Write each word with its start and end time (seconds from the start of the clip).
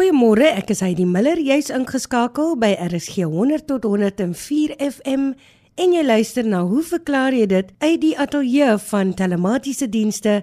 Goeiemôre, 0.00 0.46
ek 0.56 0.70
is 0.72 0.80
Heidi 0.80 1.04
Miller. 1.04 1.36
Jy's 1.36 1.66
ingeskakel 1.76 2.54
by 2.56 2.70
RSG 2.80 3.26
100 3.28 3.66
tot 3.68 3.84
104 3.84 4.78
FM 4.80 5.26
en 5.76 5.92
jy 5.92 6.04
luister 6.06 6.46
na 6.48 6.62
Hoe 6.64 6.80
verklaar 6.80 7.36
jy 7.36 7.44
dit 7.50 7.74
uit 7.84 7.98
die 8.00 8.14
ateljee 8.16 8.78
van 8.86 9.10
telematiese 9.12 9.90
dienste 9.92 10.38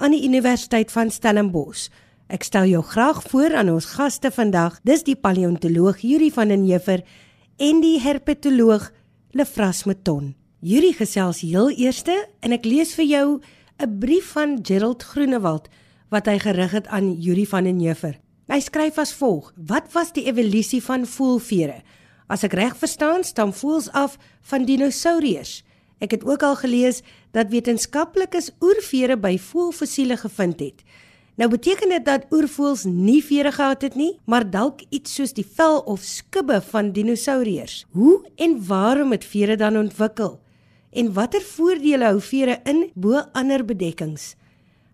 aan 0.00 0.16
die 0.16 0.22
Universiteit 0.24 0.88
van 0.96 1.12
Stellenbosch. 1.12 1.90
Ek 2.32 2.48
stel 2.48 2.70
jou 2.70 2.80
graag 2.94 3.20
voor 3.28 3.58
aan 3.60 3.74
ons 3.74 3.90
gaste 3.98 4.32
vandag. 4.32 4.80
Dis 4.80 5.04
die 5.04 5.18
paleontoloog 5.20 6.00
Yuri 6.00 6.32
van 6.32 6.48
den 6.48 6.64
Heever 6.64 7.04
en 7.60 7.84
die 7.84 7.98
herpetoloog 8.00 8.88
Lefras 9.36 9.84
Meton. 9.84 10.32
Yuri 10.64 10.96
gesels 10.96 11.44
heel 11.44 11.68
eerste 11.76 12.16
en 12.40 12.56
ek 12.56 12.64
lees 12.64 12.96
vir 12.96 13.10
jou 13.12 13.28
'n 13.76 13.92
brief 13.92 14.32
van 14.32 14.60
Gerald 14.64 15.04
Groenewald 15.04 15.68
wat 16.08 16.24
hy 16.32 16.38
gerig 16.38 16.72
het 16.80 16.86
aan 16.88 17.12
Yuri 17.20 17.44
van 17.44 17.64
den 17.64 17.78
Heever. 17.78 18.21
Hy 18.52 18.58
skryf 18.60 18.98
as 19.00 19.14
volg: 19.16 19.46
Wat 19.56 19.86
was 19.94 20.10
die 20.12 20.26
evolusie 20.28 20.82
van 20.84 21.06
voelvere? 21.08 21.78
As 22.28 22.42
ek 22.44 22.52
reg 22.58 22.74
verstaan, 22.76 23.22
stam 23.24 23.48
voels 23.56 23.86
af 23.96 24.18
van 24.50 24.66
dinosourus. 24.68 25.62
Ek 26.04 26.12
het 26.12 26.26
ook 26.28 26.42
al 26.44 26.58
gelees 26.60 26.98
dat 27.32 27.48
wetenskaplikes 27.48 28.50
oervere 28.60 29.16
by 29.16 29.38
voelfossiele 29.40 30.18
gevind 30.20 30.60
het. 30.60 30.82
Nou 31.40 31.48
beteken 31.48 31.94
dit 31.94 32.04
dat 32.04 32.26
oervoels 32.28 32.82
nie 32.84 33.22
vere 33.24 33.54
gehad 33.56 33.86
het 33.88 33.96
nie, 33.96 34.18
maar 34.28 34.44
dalk 34.44 34.84
iets 34.90 35.14
soos 35.16 35.32
die 35.32 35.46
vel 35.48 35.80
of 35.88 36.04
skubbe 36.04 36.60
van 36.60 36.90
dinosourus. 36.92 37.86
Hoe 37.96 38.18
en 38.36 38.58
waarom 38.68 39.16
het 39.16 39.24
vere 39.24 39.56
dan 39.56 39.80
ontwikkel? 39.80 40.36
En 40.92 41.08
watter 41.16 41.40
voordele 41.40 42.04
hou 42.04 42.20
vere 42.20 42.60
in 42.68 42.90
bo 42.92 43.24
ander 43.32 43.64
bedekkings? 43.64 44.34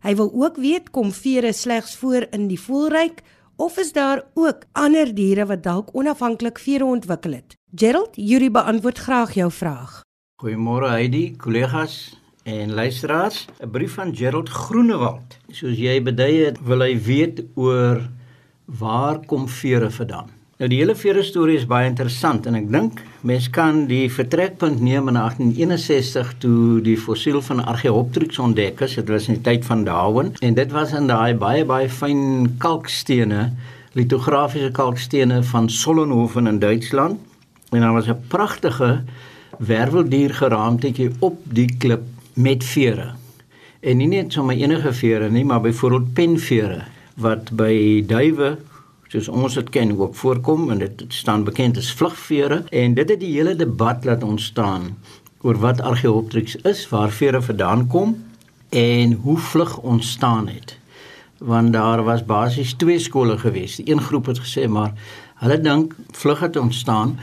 Hy 0.06 0.14
wil 0.14 0.30
ook 0.30 0.62
weet 0.62 0.92
kom 0.94 1.10
vere 1.10 1.50
slegs 1.52 1.96
voor 1.98 2.28
in 2.30 2.46
die 2.46 2.60
voelryk 2.60 3.24
of 3.58 3.76
is 3.78 3.92
daar 3.92 4.22
ook 4.34 4.62
ander 4.72 5.10
diere 5.14 5.46
wat 5.46 5.62
dalk 5.62 5.88
onafhanklik 5.92 6.58
vere 6.62 6.84
ontwikkel 6.84 7.32
het? 7.32 7.56
Gerald, 7.74 8.14
Yuri 8.14 8.50
beantwoord 8.50 8.98
graag 8.98 9.34
jou 9.34 9.50
vraag. 9.52 10.00
Goeiemôre 10.42 10.88
Heidi, 10.94 11.36
kollegas 11.36 12.14
en 12.44 12.72
luisteraars. 12.72 13.46
'n 13.58 13.70
Brief 13.70 13.94
van 13.94 14.14
Gerald 14.16 14.48
Groenewald. 14.48 15.36
Soos 15.50 15.76
jy 15.78 16.02
bedui 16.02 16.44
het, 16.44 16.62
wil 16.62 16.80
hy 16.80 16.94
weet 17.02 17.42
oor 17.54 18.00
waar 18.64 19.26
kom 19.26 19.48
vere 19.48 19.90
vandaan? 19.90 20.37
Nou 20.58 20.66
die 20.66 20.80
hele 20.80 20.96
vere 20.98 21.22
storie 21.22 21.54
is 21.54 21.68
baie 21.70 21.86
interessant 21.86 22.48
en 22.50 22.56
ek 22.58 22.64
dink 22.74 22.98
mens 23.30 23.44
kan 23.54 23.84
die 23.86 24.08
vertrekpunt 24.10 24.80
neem 24.82 25.06
in 25.12 25.14
1861 25.14 26.32
toe 26.42 26.80
die 26.82 26.96
fossiel 26.98 27.38
van 27.46 27.62
Archaeopteryx 27.62 28.40
ontdek 28.42 28.82
is. 28.82 28.96
Dit 28.98 29.12
was 29.14 29.28
in 29.30 29.36
die 29.38 29.44
tyd 29.46 29.68
van 29.68 29.84
Darwin 29.86 30.32
en 30.42 30.56
dit 30.58 30.74
was 30.74 30.96
in 30.98 31.06
daai 31.06 31.38
baie 31.38 31.62
baie 31.62 31.86
fyn 31.86 32.56
kalkstene, 32.58 33.52
litografiese 33.94 34.72
kalkstene 34.74 35.44
van 35.46 35.70
Sollenhofen 35.70 36.50
in 36.50 36.58
Duitsland. 36.58 37.22
En 37.70 37.86
daar 37.86 37.94
was 37.94 38.10
'n 38.10 38.18
pragtige 38.26 39.04
werveldier 39.58 40.34
geraamtetjie 40.34 41.12
op 41.20 41.38
die 41.44 41.70
klip 41.78 42.02
met 42.34 42.64
vere. 42.64 43.12
En 43.80 43.96
nie 43.96 44.10
net 44.10 44.32
sommer 44.32 44.56
enige 44.56 44.92
vere 44.92 45.30
nie, 45.30 45.44
maar 45.44 45.60
byvoorbeeld 45.60 46.14
penvere 46.14 46.82
wat 47.14 47.50
by 47.54 48.02
duwe 48.06 48.58
soos 49.08 49.28
ons 49.28 49.54
dit 49.56 49.68
ken 49.72 49.94
ook 49.96 50.14
voorkom 50.14 50.70
en 50.70 50.82
dit 50.82 51.04
staan 51.08 51.44
bekend 51.44 51.78
as 51.80 51.92
vlugvere 51.96 52.62
en 52.70 52.94
dit 52.94 53.08
het 53.08 53.20
die 53.20 53.32
hele 53.32 53.54
debat 53.56 54.04
laat 54.04 54.22
ontstaan 54.22 54.90
oor 55.40 55.56
wat 55.62 55.80
Archaeopteryx 55.80 56.56
is, 56.68 56.88
waar 56.88 57.10
vere 57.10 57.40
vandaan 57.42 57.86
kom 57.86 58.16
en 58.68 59.12
hoe 59.12 59.38
vlug 59.38 59.78
ontstaan 59.78 60.48
het. 60.48 60.76
Want 61.38 61.72
daar 61.72 62.02
was 62.02 62.24
basies 62.24 62.74
twee 62.74 62.98
skole 62.98 63.38
gewees. 63.38 63.76
Die 63.76 63.92
een 63.92 64.02
groep 64.02 64.26
het 64.26 64.40
gesê 64.42 64.66
maar 64.68 64.92
hulle 65.40 65.60
dink 65.60 65.94
vlug 66.10 66.40
het 66.40 66.56
ontstaan 66.56 67.18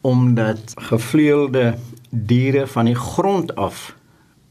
omdat 0.00 0.74
gevleuelde 0.74 1.78
diere 2.10 2.66
van 2.66 2.84
die 2.84 2.98
grond 2.98 3.54
af 3.54 3.94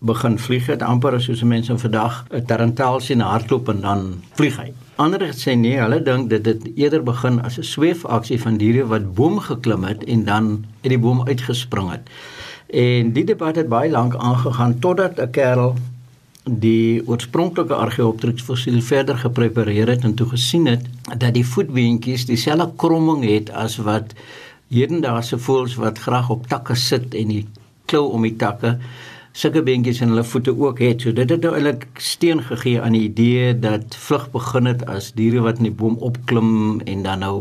begin 0.01 0.39
vlieg 0.41 0.66
het 0.66 0.81
amper 0.81 1.19
soos 1.22 1.44
mense 1.45 1.78
vandag 1.78 2.25
'n 2.34 2.45
tarantaal 2.45 3.00
sien 3.00 3.19
hardloop 3.22 3.69
en 3.69 3.81
dan 3.81 4.00
vlieg 4.34 4.57
hy. 4.57 4.73
Ander 4.95 5.25
het 5.25 5.38
sê 5.38 5.53
nee, 5.56 5.78
hulle 5.78 6.01
dink 6.01 6.29
dit 6.29 6.45
het 6.45 6.72
eerder 6.75 7.03
begin 7.03 7.41
as 7.41 7.57
'n 7.57 7.63
sweefaksie 7.63 8.41
van 8.41 8.57
diere 8.57 8.88
wat 8.88 9.13
boom 9.13 9.39
geklim 9.39 9.84
het 9.84 10.03
en 10.03 10.25
dan 10.25 10.66
uit 10.81 10.89
die 10.89 11.00
boom 11.00 11.28
uitgespring 11.28 11.91
het. 11.91 12.09
En 12.67 13.12
die 13.13 13.23
debat 13.23 13.56
het 13.56 13.69
baie 13.69 13.91
lank 13.91 14.16
aangegaan 14.16 14.79
totdat 14.79 15.19
'n 15.19 15.29
kerel 15.31 15.75
die 16.44 17.07
oorspronklike 17.07 17.73
Archaeopteryx 17.73 18.41
fossiel 18.41 18.81
verder 18.81 19.18
geprepareer 19.18 19.88
het 19.88 20.03
en 20.03 20.13
toe 20.13 20.28
gesien 20.28 20.66
het 20.66 20.85
dat 21.18 21.33
die 21.33 21.45
voetbeentjies 21.45 22.25
dieselfde 22.25 22.72
kromming 22.75 23.23
het 23.23 23.51
as 23.51 23.78
wat 23.78 24.13
hedendaagse 24.68 25.38
voëls 25.38 25.75
wat 25.75 26.00
graag 26.00 26.29
op 26.29 26.47
takke 26.47 26.75
sit 26.75 27.13
en 27.13 27.28
die 27.28 27.47
klou 27.85 28.09
om 28.12 28.22
die 28.22 28.35
takke 28.35 28.78
sulke 29.31 29.64
beentjies 29.64 30.02
in 30.02 30.12
hulle 30.14 30.24
voete 30.24 30.53
ook 30.58 30.80
het. 30.80 31.02
So 31.02 31.14
dit 31.16 31.30
het 31.30 31.42
nou 31.42 31.56
eintlik 31.56 31.88
steen 31.97 32.44
gegee 32.44 32.81
aan 32.81 32.97
die 32.97 33.08
idee 33.08 33.53
dat 33.59 33.96
vlug 33.96 34.30
begin 34.31 34.66
het 34.66 34.86
as 34.86 35.12
diere 35.18 35.44
wat 35.46 35.58
in 35.62 35.69
die 35.69 35.78
boom 35.84 35.97
opklim 36.00 36.81
en 36.81 37.03
dan 37.03 37.24
nou 37.24 37.36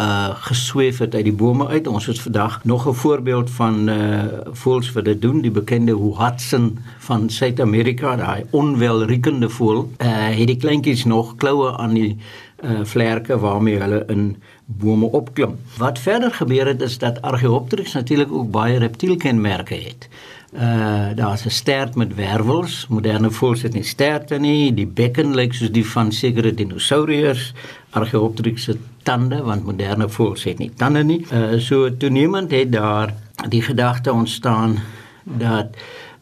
uh 0.00 0.28
gesweef 0.34 0.98
het 0.98 1.14
uit 1.14 1.24
die 1.24 1.32
bome 1.32 1.66
uit. 1.66 1.86
Ons 1.86 2.06
het 2.06 2.20
vandag 2.20 2.64
nog 2.64 2.88
'n 2.88 2.92
voorbeeld 2.92 3.50
van 3.50 3.88
uh 3.88 4.24
voëls 4.52 4.92
wat 4.92 5.04
dit 5.04 5.22
doen, 5.22 5.40
die 5.40 5.50
bekende 5.50 5.92
Hoatzin 5.92 6.78
van 6.98 7.30
Suid-Amerika, 7.30 8.16
daai 8.16 8.44
onwelriekende 8.50 9.48
voël. 9.48 9.90
Uh 9.98 10.06
het 10.38 10.46
die 10.46 10.56
kleintjies 10.56 11.04
nog 11.04 11.36
kloue 11.36 11.76
aan 11.76 11.94
die 11.94 12.16
uh 12.64 12.80
vlerke 12.82 13.38
waarmee 13.38 13.78
hulle 13.78 14.04
in 14.06 14.36
bome 14.64 15.06
opklim. 15.06 15.56
Wat 15.78 15.98
verder 15.98 16.32
gebeur 16.32 16.66
het 16.66 16.82
is 16.82 16.98
dat 16.98 17.22
Archaeopteryx 17.22 17.92
natuurlik 17.92 18.32
ook 18.32 18.50
baie 18.50 18.78
reptielkenmerke 18.78 19.74
het. 19.74 20.08
Uh 20.54 21.08
daar's 21.14 21.44
'n 21.44 21.50
stert 21.50 21.94
met 21.94 22.14
wervels. 22.14 22.86
Moderne 22.88 23.30
voëls 23.30 23.62
het 23.62 23.72
nie 23.72 23.82
sterte 23.82 24.38
nie. 24.38 24.74
Die 24.74 24.86
bekken 24.86 25.34
lyk 25.34 25.52
soos 25.54 25.70
die 25.70 25.86
van 25.86 26.12
sekere 26.12 26.54
dinosourus. 26.54 27.54
Archaeopteryx 27.90 28.62
se 28.62 28.76
tande, 29.06 29.38
want 29.46 29.64
moderne 29.64 30.08
voëls 30.10 30.44
het 30.48 30.58
nie 30.62 30.72
tande 30.76 31.04
nie. 31.06 31.22
Uh 31.30 31.60
so 31.62 31.86
toenemend 31.96 32.50
het 32.50 32.72
daar 32.72 33.14
die 33.48 33.62
gedagte 33.62 34.12
ontstaan 34.12 34.78
dat 35.24 35.78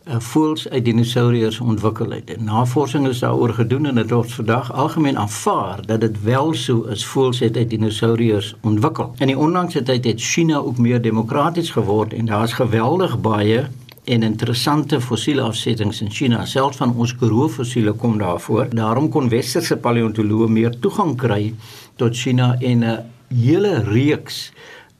uh, 0.08 0.18
voëls 0.18 0.68
uit 0.68 0.84
dinosourus 0.84 1.60
ontwikkel 1.60 2.10
het. 2.10 2.30
En 2.34 2.44
navorsing 2.44 3.08
is 3.08 3.18
daaroor 3.18 3.54
gedoen 3.54 3.86
en 3.86 3.94
dit 3.94 4.10
word 4.10 4.32
vandag 4.32 4.72
algemeen 4.72 5.18
aanvaar 5.18 5.86
dat 5.86 6.00
dit 6.00 6.22
wel 6.22 6.54
so 6.54 6.82
is 6.82 7.06
voëls 7.06 7.40
het 7.40 7.56
uit 7.56 7.70
dinosourus 7.70 8.54
ontwikkel. 8.60 9.14
In 9.18 9.32
die 9.32 9.38
onlangse 9.38 9.82
tyd 9.82 10.04
het 10.04 10.20
China 10.20 10.56
ook 10.56 10.78
meer 10.78 11.02
demokraties 11.02 11.70
geword 11.70 12.12
en 12.12 12.26
daar's 12.26 12.52
geweldig 12.52 13.20
baie 13.20 13.66
en 14.04 14.22
interessante 14.22 15.00
fossiele 15.00 15.42
afsettings 15.42 16.00
in 16.00 16.10
China, 16.10 16.44
selfs 16.44 16.76
van 16.76 16.94
ons 16.96 17.14
Karoo 17.16 17.48
fossiele 17.48 17.92
kom 17.92 18.18
daarvoor. 18.18 18.68
Daarom 18.76 19.08
kon 19.08 19.28
westerse 19.32 19.76
paleontoloë 19.76 20.48
meer 20.48 20.78
toegang 20.80 21.16
kry 21.16 21.54
tot 21.96 22.16
China 22.16 22.54
en 22.60 22.84
'n 22.84 22.98
hele 23.28 23.82
reeks 23.82 24.52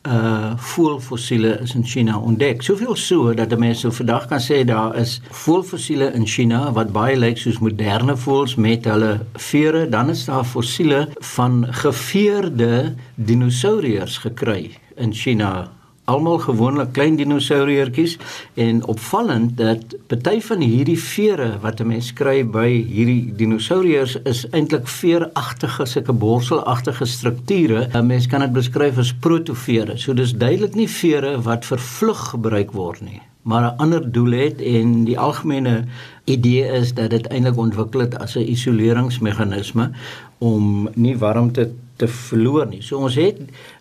uh 0.04 0.52
voelfossiele 0.56 1.60
is 1.62 1.74
in 1.74 1.84
China 1.84 2.18
ontdek. 2.18 2.62
Soveel 2.62 2.96
so 2.96 3.34
dat 3.34 3.58
mense 3.58 3.90
vandag 3.90 4.26
kan 4.28 4.40
sê 4.40 4.64
daar 4.64 4.96
is 5.00 5.20
voelfossiele 5.30 6.12
in 6.12 6.26
China 6.26 6.72
wat 6.72 6.92
baie 6.92 7.16
lyk 7.16 7.38
soos 7.38 7.58
moderne 7.58 8.16
voëls 8.16 8.54
met 8.54 8.84
hulle 8.84 9.20
vere, 9.32 9.88
dan 9.88 10.10
is 10.10 10.24
daar 10.24 10.44
fossiele 10.44 11.08
van 11.20 11.64
geveerde 11.70 12.94
dinosourus 13.14 14.18
gekry 14.18 14.76
in 14.96 15.12
China 15.12 15.73
almal 16.04 16.38
gewoonlik 16.38 16.92
klein 16.92 17.16
dinosouriertjies 17.16 18.18
en 18.60 18.82
opvallend 18.92 19.56
dat 19.56 19.94
party 20.10 20.36
van 20.44 20.60
hierdie 20.60 20.98
vere 21.00 21.48
wat 21.62 21.80
'n 21.80 21.86
mens 21.86 22.12
kry 22.12 22.44
by 22.44 22.68
hierdie 22.68 23.32
dinosouriërs 23.36 24.16
is 24.24 24.44
eintlik 24.50 24.88
veeragtige 24.88 25.86
sulke 25.86 26.12
borselagtige 26.12 27.04
strukture. 27.04 27.88
'n 27.92 28.06
Mens 28.06 28.26
kan 28.26 28.40
dit 28.40 28.52
beskryf 28.52 28.98
as 28.98 29.12
protovere. 29.12 29.96
So 29.96 30.12
dis 30.12 30.32
duidelik 30.32 30.74
nie 30.74 30.88
vere 30.88 31.40
wat 31.42 31.64
vir 31.64 31.78
vlug 31.78 32.28
gebruik 32.30 32.72
word 32.72 33.00
nie, 33.00 33.20
maar 33.42 33.62
'n 33.62 33.76
ander 33.78 34.12
doel 34.12 34.32
het 34.32 34.60
en 34.60 35.04
die 35.04 35.18
algemene 35.18 35.84
idee 36.24 36.68
is 36.68 36.94
dat 36.94 37.10
dit 37.10 37.26
eintlik 37.26 37.56
ontwikkel 37.56 38.00
het 38.00 38.18
as 38.18 38.36
'n 38.36 38.48
isoleringsmeganisme 38.48 39.90
om 40.38 40.88
nie 40.94 41.16
warmte 41.18 41.70
te 41.96 42.08
verloor 42.08 42.66
nie. 42.66 42.82
So 42.82 42.98
ons 42.98 43.14
het 43.14 43.38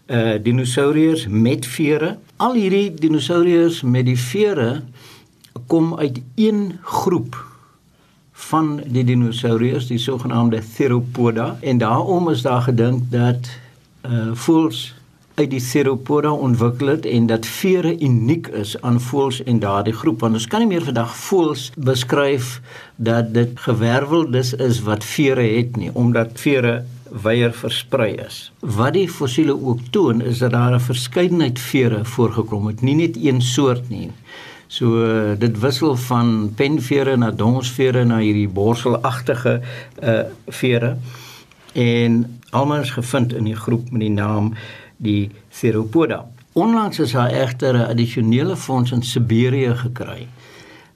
uh 0.08 0.36
dinosourus 0.44 1.28
met 1.28 1.66
vere. 1.66 2.18
Al 2.38 2.54
hierdie 2.54 2.94
dinosourus 2.94 3.82
met 3.82 4.06
die 4.06 4.20
vere 4.20 4.82
kom 5.68 5.96
uit 6.00 6.20
een 6.36 6.80
groep 6.82 7.38
van 8.32 8.82
die 8.86 9.04
dinosourus, 9.04 9.88
die 9.88 9.98
sogenaamde 9.98 10.60
Theropoda 10.76 11.58
en 11.62 11.78
daarom 11.78 12.30
is 12.30 12.42
daar 12.42 12.62
gedink 12.62 13.12
dat 13.12 13.48
uh 14.04 14.34
voëls 14.34 14.94
uit 15.34 15.50
die 15.50 15.62
Theropoda 15.62 16.32
ontwikkel 16.32 16.88
het 16.88 17.06
en 17.06 17.26
dat 17.26 17.46
vere 17.46 18.00
uniek 18.00 18.48
is 18.48 18.76
aan 18.82 19.00
voëls 19.02 19.44
en 19.44 19.60
daardie 19.60 19.94
groep 19.94 20.20
want 20.20 20.38
ons 20.38 20.48
kan 20.48 20.62
nie 20.62 20.70
meer 20.70 20.86
vandag 20.86 21.16
voëls 21.18 21.72
beskryf 21.78 22.60
dat 22.96 23.34
dit 23.34 23.56
gewerveldes 23.66 24.54
is 24.54 24.82
wat 24.86 25.04
vere 25.04 25.48
het 25.56 25.80
nie 25.80 25.90
omdat 25.94 26.38
vere 26.44 26.84
wyeer 27.22 27.54
versprei 27.54 28.16
is. 28.26 28.52
Wat 28.60 28.94
die 28.94 29.10
fossiele 29.10 29.54
ook 29.54 29.80
toon 29.90 30.22
is 30.22 30.38
dat 30.38 30.52
daar 30.52 30.74
'n 30.74 30.80
verskeidenheid 30.80 31.60
vere 31.60 32.06
voorgekom 32.06 32.68
het, 32.68 32.82
nie 32.82 32.96
net 32.96 33.16
een 33.18 33.42
soort 33.42 33.90
nie. 33.90 34.12
So 34.68 35.36
dit 35.38 35.60
wissel 35.60 35.96
van 35.96 36.52
penvere 36.56 37.18
na 37.18 37.32
donsvere 37.32 38.04
na 38.04 38.18
hierdie 38.18 38.50
borselagtige 38.50 39.62
uh 40.04 40.20
vere 40.48 40.98
en 41.74 42.40
almal 42.50 42.82
is 42.82 42.92
gevind 42.92 43.34
in 43.34 43.44
die 43.44 43.56
groep 43.56 43.92
met 43.92 44.02
die 44.02 44.10
naam 44.10 44.54
die 44.98 45.32
Theropoda. 45.50 46.26
Onlangs 46.54 47.00
is 47.00 47.12
daar 47.12 47.30
egter 47.30 47.74
'n 47.74 47.90
addisionele 47.90 48.56
fonds 48.56 48.92
in 48.92 49.04
Siberië 49.04 49.76
gekry 49.76 50.28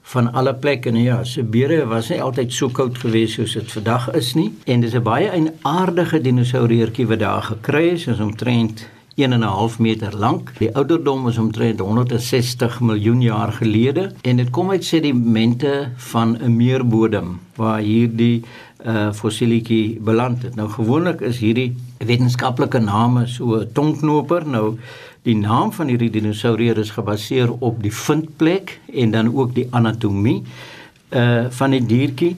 van 0.08 0.32
alle 0.32 0.54
plekke. 0.54 0.90
Nou 0.90 1.04
ja, 1.04 1.24
Siberië 1.24 1.84
was 1.84 2.08
nie 2.08 2.22
altyd 2.22 2.52
so 2.52 2.72
koud 2.72 2.98
geweest 2.98 3.36
soos 3.36 3.56
dit 3.58 3.72
vandag 3.72 4.10
is 4.16 4.34
nie 4.34 4.50
en 4.64 4.80
dis 4.80 4.94
'n 4.94 5.02
baie 5.02 5.52
aardige 5.62 6.20
dinosouriertjie 6.20 7.06
wat 7.06 7.18
daar 7.18 7.42
gekry 7.42 7.88
is, 7.88 8.06
is 8.06 8.20
omtrent 8.20 8.88
1 9.18 9.32
en 9.32 9.40
'n 9.40 9.42
half 9.42 9.78
meter 9.78 10.16
lank. 10.16 10.52
Die 10.58 10.74
ouderdom 10.74 11.28
is 11.28 11.38
omtrent 11.38 11.80
160 11.80 12.80
miljoen 12.80 13.20
jaar 13.20 13.52
gelede 13.52 14.12
en 14.22 14.36
dit 14.36 14.50
kom 14.50 14.70
uit 14.70 14.84
sedimente 14.84 15.88
van 15.96 16.38
'n 16.40 16.56
meerbodem 16.56 17.40
waar 17.54 17.80
hierdie 17.80 18.42
uh 18.86 19.12
fossielietjie 19.12 19.98
beland 20.00 20.42
het. 20.42 20.54
Nou 20.54 20.68
gewoonlik 20.68 21.20
is 21.20 21.38
hierdie 21.38 21.74
wetenskaplike 21.98 22.78
name 22.78 23.26
so 23.26 23.64
tongknoper. 23.72 24.46
Nou 24.46 24.78
die 25.22 25.36
naam 25.36 25.72
van 25.72 25.90
hierdie 25.90 26.10
dinosourier 26.10 26.78
is 26.78 26.92
gebaseer 26.94 27.50
op 27.58 27.82
die 27.82 27.92
vindplek 27.94 28.78
en 28.94 29.10
dan 29.16 29.32
ook 29.34 29.54
die 29.54 29.68
anatomie 29.70 30.42
uh 31.10 31.48
van 31.50 31.72
die 31.72 31.84
diertjie 31.86 32.36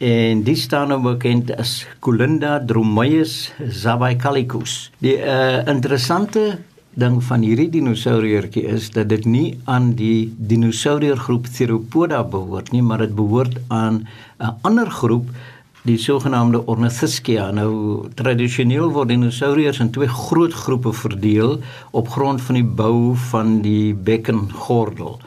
en 0.00 0.42
die 0.44 0.56
staan 0.56 0.88
nou 0.92 1.00
bekend 1.04 1.52
as 1.60 1.86
Colinda 2.00 2.58
dromaeus 2.64 3.52
zabaikalicus. 3.82 4.90
Die 4.98 5.16
uh 5.16 5.60
interessante 5.68 6.58
ding 7.00 7.20
van 7.24 7.44
hierdie 7.46 7.68
dinosouriertjie 7.70 8.64
is 8.68 8.90
dat 8.90 9.08
dit 9.12 9.24
nie 9.24 9.60
aan 9.64 9.92
die 9.96 10.32
dinosouriergroep 10.36 11.46
Theropoda 11.54 12.22
behoort 12.24 12.72
nie, 12.72 12.82
maar 12.82 13.04
dit 13.04 13.14
behoort 13.14 13.56
aan 13.68 14.06
'n 14.40 14.56
ander 14.62 14.90
groep 14.90 15.28
die 15.88 15.96
sogenaamde 15.98 16.60
Ornithischia. 16.68 17.50
Nou 17.56 18.08
tradisioneel 18.18 18.90
word 18.92 19.12
dinosouriërs 19.12 19.80
in 19.80 19.92
twee 19.94 20.08
groot 20.08 20.52
groepe 20.52 20.92
verdeel 20.92 21.58
op 21.96 22.10
grond 22.12 22.42
van 22.44 22.58
die 22.60 22.66
bou 22.82 23.14
van 23.30 23.60
die 23.64 23.94
bekkengordel. 23.94 25.18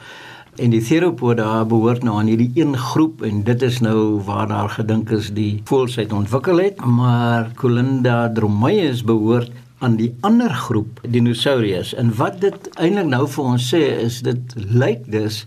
En 0.62 0.70
die 0.70 0.84
Theropoda 0.86 1.64
behoort 1.66 2.04
nou 2.06 2.20
aan 2.20 2.30
hierdie 2.30 2.52
een 2.54 2.78
groep 2.78 3.24
en 3.26 3.42
dit 3.48 3.62
is 3.66 3.80
nou 3.82 4.22
waar 4.28 4.48
daar 4.52 4.70
gedink 4.70 5.10
is 5.10 5.32
die 5.34 5.64
voelsheid 5.66 6.14
ontwikkel 6.14 6.62
het, 6.62 6.84
maar 6.86 7.50
Colinda 7.58 8.28
dromaeus 8.30 9.02
behoort 9.04 9.50
aan 9.84 9.98
die 9.98 10.12
ander 10.22 10.54
groep 10.54 11.02
dinosouriërs. 11.10 11.96
En 11.98 12.14
wat 12.16 12.38
dit 12.46 12.70
eintlik 12.78 13.10
nou 13.10 13.26
vir 13.28 13.50
ons 13.56 13.72
sê 13.74 13.82
is 14.06 14.22
dit 14.22 14.54
lyk 14.70 15.10
dus 15.10 15.44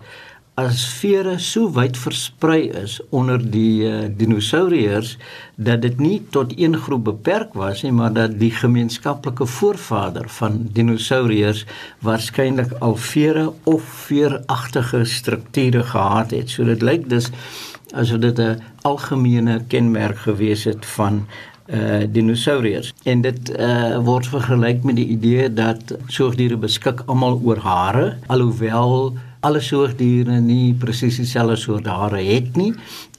as 0.56 0.86
vere 0.96 1.34
so 1.36 1.68
wyd 1.76 1.98
versprei 2.00 2.70
is 2.80 2.94
onder 3.12 3.42
die 3.52 3.84
uh, 3.84 4.06
dinosouriërs 4.16 5.10
dat 5.60 5.82
dit 5.84 5.98
nie 6.00 6.16
tot 6.32 6.54
een 6.56 6.78
groep 6.80 7.04
beperk 7.10 7.52
was 7.60 7.82
nie 7.84 7.92
maar 7.92 8.14
dat 8.16 8.38
die 8.40 8.50
gemeenskaplike 8.56 9.44
voorvader 9.58 10.30
van 10.38 10.62
dinosouriërs 10.78 11.66
waarskynlik 12.08 12.72
al 12.80 12.96
vere 12.96 13.50
of 13.68 13.84
veeragtige 14.06 15.04
strukture 15.04 15.82
gehad 15.82 16.32
het. 16.32 16.48
So 16.50 16.64
dit 16.64 16.80
lyk 16.80 17.04
dus 17.12 17.28
asof 17.92 18.24
dit 18.24 18.40
'n 18.40 18.56
algemene 18.82 19.60
kenmerk 19.68 20.24
gewees 20.24 20.64
het 20.64 20.86
van 20.86 21.26
uh 21.66 22.06
dinosouriërs 22.08 22.94
en 23.04 23.20
dit 23.20 23.50
uh 23.58 23.98
word 23.98 24.26
vergelyk 24.26 24.82
met 24.82 24.96
die 24.96 25.08
idee 25.18 25.52
dat 25.52 25.96
soogdiere 26.06 26.56
beskik 26.56 27.02
almal 27.06 27.40
oor 27.44 27.58
hare 27.58 28.16
alhoewel 28.26 29.16
alle 29.46 29.60
soogdiere 29.62 30.40
nie 30.42 30.74
presies 30.74 31.20
dieselfde 31.22 31.56
soort 31.60 31.86
hare 31.86 32.22
het 32.26 32.56
nie 32.58 32.72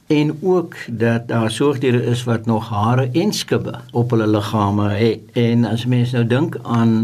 en 0.08 0.32
ook 0.40 0.76
dat 0.88 1.28
daar 1.28 1.50
soogdiere 1.50 2.02
is 2.12 2.24
wat 2.24 2.46
nog 2.46 2.68
hare 2.68 3.08
en 3.12 3.32
skubbe 3.32 3.74
op 3.92 4.10
hulle 4.10 4.26
liggame 4.26 4.88
het. 4.90 5.20
En 5.32 5.64
as 5.68 5.84
mens 5.86 6.14
nou 6.16 6.24
dink 6.26 6.56
aan 6.62 6.94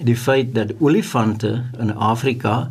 die 0.00 0.16
feit 0.16 0.54
dat 0.54 0.74
olifante 0.80 1.62
in 1.80 1.94
Afrika 1.94 2.70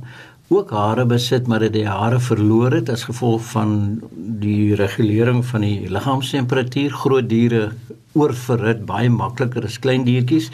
ook 0.53 0.69
hare 0.69 1.05
besit 1.09 1.47
maar 1.47 1.63
dit 1.65 1.73
die 1.73 1.87
hare 1.87 2.19
verloor 2.19 2.77
het 2.77 2.89
as 2.93 3.07
gevolg 3.09 3.41
van 3.53 4.01
die 4.45 4.75
regulering 4.75 5.41
van 5.45 5.65
die 5.65 5.89
liggaamstemperatuur 5.89 6.93
groot 7.03 7.29
diere 7.29 7.71
oorverhit 8.13 8.85
baie 8.85 9.09
makliker 9.09 9.65
as 9.65 9.79
klein 9.81 10.05
diertjies 10.05 10.51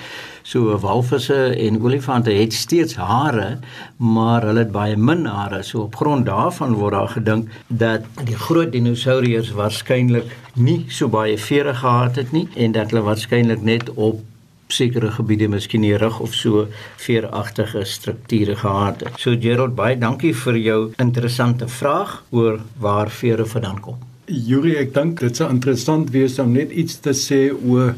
so 0.49 0.77
walvisse 0.81 1.37
en 1.67 1.81
olifante 1.81 2.33
het 2.33 2.53
steeds 2.57 2.95
hare 2.97 3.49
maar 3.97 4.47
hulle 4.47 4.63
het 4.63 4.71
baie 4.73 4.95
min 4.97 5.27
hare 5.29 5.61
so 5.63 5.83
op 5.83 5.99
grond 6.01 6.25
daarvan 6.25 6.73
word 6.79 6.97
daar 6.97 7.11
gedink 7.13 7.51
dat 7.67 8.07
die 8.25 8.39
groot 8.47 8.71
dinosouriërs 8.73 9.53
waarskynlik 9.59 10.33
nie 10.55 10.79
so 10.89 11.11
baie 11.13 11.37
vere 11.37 11.75
gehad 11.83 12.17
het 12.21 12.33
nie 12.33 12.47
en 12.55 12.73
dat 12.77 12.89
hulle 12.89 13.05
waarskynlik 13.11 13.61
net 13.61 13.93
op 13.93 14.25
sekere 14.73 15.11
gebiede 15.11 15.47
miskien 15.49 15.81
nie 15.81 15.95
rug 15.97 16.19
of 16.19 16.33
so 16.37 16.67
veeragtige 17.01 17.85
strukture 17.85 18.55
gehad 18.55 19.01
het. 19.01 19.17
So 19.17 19.33
Gerald, 19.41 19.73
baie 19.75 19.97
dankie 19.97 20.33
vir 20.43 20.59
jou 20.61 20.79
interessante 21.01 21.67
vraag 21.67 22.19
oor 22.29 22.59
waar 22.77 23.09
vere 23.09 23.45
vandaan 23.49 23.81
kom. 23.81 23.97
Yuri, 24.29 24.75
ek 24.77 24.93
dink 24.93 25.19
dit 25.23 25.35
sou 25.35 25.49
interessant 25.49 26.11
wees 26.13 26.37
om 26.41 26.53
net 26.53 26.69
iets 26.69 26.99
te 27.01 27.15
sê 27.17 27.47
oor 27.49 27.95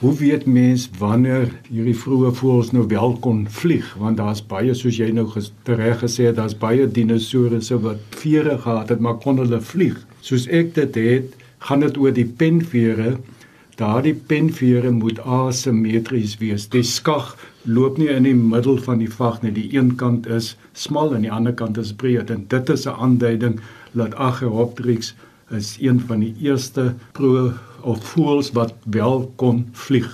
hoe 0.00 0.14
weet 0.14 0.46
mens 0.46 0.84
wanneer 0.98 1.48
hierdie 1.66 1.96
vroeë 1.98 2.30
voëls 2.38 2.70
nou 2.74 2.84
wel 2.90 3.16
kon 3.24 3.40
vlieg 3.50 3.88
want 3.98 4.20
daar's 4.20 4.42
baie 4.52 4.74
soos 4.78 5.00
jy 5.00 5.08
nou 5.14 5.26
reg 5.66 5.98
gesê 6.04 6.28
het, 6.28 6.36
daar's 6.38 6.54
baie 6.54 6.86
dinosourusse 6.86 7.80
wat 7.82 8.20
vere 8.20 8.58
gehad 8.62 8.92
het 8.94 9.02
maar 9.02 9.18
kon 9.24 9.42
hulle 9.42 9.60
vlieg. 9.60 9.98
Soos 10.22 10.46
ek 10.54 10.74
dit 10.76 11.00
het, 11.02 11.34
gaan 11.66 11.82
dit 11.82 11.98
oor 11.98 12.14
die 12.14 12.28
penvere 12.28 13.16
daardie 13.78 14.14
penvere 14.14 14.90
moet 14.90 15.20
asimetries 15.22 16.34
wees. 16.40 16.66
Die 16.70 16.82
skag 16.82 17.36
loop 17.62 17.98
nie 17.98 18.08
in 18.10 18.26
die 18.26 18.34
middel 18.34 18.78
van 18.82 18.98
die 19.02 19.10
vag 19.10 19.38
nie. 19.44 19.52
Die 19.54 19.68
een 19.74 19.92
kant 20.00 20.26
is 20.26 20.56
smal 20.74 21.14
en 21.14 21.22
die 21.26 21.32
ander 21.34 21.54
kant 21.54 21.78
is 21.78 21.92
breed 21.94 22.30
en 22.34 22.44
dit 22.50 22.70
is 22.74 22.86
'n 22.86 22.98
aanduiding 22.98 23.60
dat 23.94 24.14
Archaeopteryx 24.14 25.14
is 25.50 25.76
een 25.80 26.00
van 26.00 26.20
die 26.20 26.34
eerste 26.42 26.94
pro 27.12 27.52
of 27.88 28.02
voëls 28.12 28.52
wat 28.56 28.74
wel 28.96 29.24
kon 29.40 29.64
vlieg. 29.72 30.10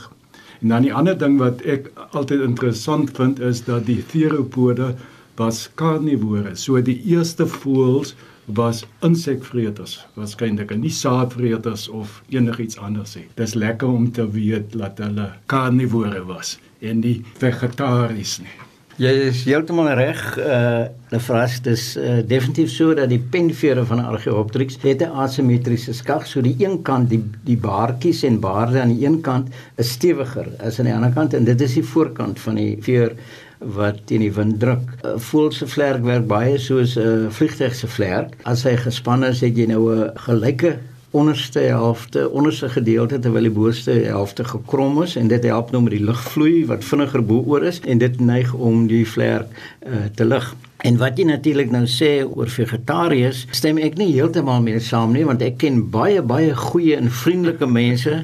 En 0.61 0.73
dan 0.73 0.87
die 0.87 0.95
ander 0.95 1.17
ding 1.19 1.39
wat 1.41 1.61
ek 1.69 1.91
altyd 2.17 2.45
interessant 2.47 3.11
vind 3.19 3.41
is 3.41 3.65
dat 3.67 3.87
die 3.89 4.01
theropode 4.13 4.95
was 5.37 5.67
karnivore. 5.75 6.55
So 6.57 6.81
die 6.81 7.01
eerste 7.11 7.47
voëls 7.51 8.15
was 8.45 8.85
insekvreters, 9.05 9.99
waarskynlik 10.19 10.75
nie 10.77 10.93
saadvreters 10.93 11.89
of 11.89 12.21
enigiets 12.29 12.79
anders 12.79 13.17
nie. 13.17 13.27
Dis 13.41 13.57
lekker 13.57 13.89
om 13.89 14.11
te 14.13 14.27
weet 14.31 14.77
dat 14.77 15.01
hulle 15.01 15.31
karnivore 15.53 16.25
was 16.29 16.59
en 16.85 17.01
nie 17.01 17.19
vegetaries 17.41 18.39
nie. 18.45 18.57
Jy 18.95 19.11
is 19.27 19.41
heeltemal 19.43 19.89
reg. 19.99 20.21
Uh, 20.39 20.85
die 21.11 21.19
vraag 21.19 21.57
is 21.67 21.97
uh, 21.99 22.21
definitief 22.31 22.69
so 22.71 22.95
dat 22.95 23.11
die 23.11 23.19
penvere 23.19 23.83
van 23.89 23.99
Archaeopteryx 23.99 24.77
het 24.85 25.03
'n 25.03 25.11
asimetriese 25.19 25.93
skag, 25.93 26.27
so 26.27 26.41
die 26.41 26.55
een 26.63 26.83
kant 26.83 27.11
die 27.11 27.19
die 27.43 27.57
baartjies 27.57 28.23
en 28.23 28.39
baarde 28.39 28.79
aan 28.81 28.95
die 28.95 29.07
een 29.07 29.21
kant 29.21 29.51
is 29.83 29.91
stewiger 29.91 30.47
as 30.61 30.79
aan 30.79 30.87
die 30.87 30.95
ander 30.95 31.11
kant 31.11 31.35
en 31.35 31.45
dit 31.45 31.61
is 31.61 31.75
die 31.75 31.83
voorkant 31.83 32.39
van 32.39 32.55
die 32.55 32.79
veer 32.81 33.17
wat 33.59 34.07
teen 34.07 34.21
die 34.21 34.33
wind 34.33 34.61
druk. 34.61 34.87
'n 35.03 35.19
Voël 35.19 35.51
se 35.51 35.67
vlerk 35.67 36.05
werk 36.05 36.27
baie 36.27 36.59
soos 36.59 36.97
'n 36.97 37.31
vliegtuig 37.31 37.75
se 37.75 37.87
vlerk. 37.87 38.37
As 38.45 38.63
hy 38.63 38.77
gespan 38.77 39.25
is, 39.25 39.41
het 39.41 39.57
jy 39.57 39.67
nou 39.67 39.91
'n 39.91 40.11
gelyke 40.15 40.79
onderste 41.15 41.61
helfte, 41.61 42.31
onderste 42.31 42.69
gedeelte 42.69 43.19
terwyl 43.23 43.47
die 43.47 43.55
boonste 43.55 43.93
helfte 44.03 44.45
gekrom 44.45 44.97
is 45.05 45.15
en 45.17 45.29
dit 45.31 45.45
help 45.47 45.71
nou 45.71 45.85
met 45.85 45.95
die 45.95 46.03
lugvloei 46.03 46.65
wat 46.67 46.85
vinniger 46.85 47.23
bo-oor 47.23 47.63
is 47.71 47.79
en 47.87 48.03
dit 48.03 48.21
neig 48.21 48.51
om 48.55 48.89
die 48.91 49.05
vlerk 49.07 49.47
uh, 49.87 50.09
te 50.19 50.27
lig. 50.27 50.49
En 50.85 50.99
wat 51.01 51.17
jy 51.19 51.29
natuurlik 51.29 51.71
nou 51.73 51.85
sê 51.89 52.11
oor 52.27 52.51
vegetariërs, 52.51 53.45
stem 53.55 53.79
ek 53.79 53.95
nie 54.01 54.11
heeltemal 54.11 54.61
mee 54.67 54.83
saam 54.83 55.15
nie 55.15 55.23
want 55.29 55.45
ek 55.47 55.61
ken 55.63 55.79
baie 55.95 56.21
baie 56.21 56.51
goeie 56.65 56.99
en 56.99 57.09
vriendelike 57.23 57.71
mense 57.71 58.19